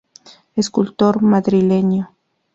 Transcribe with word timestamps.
Escultor 0.61 1.15
madrileño. 1.31 2.03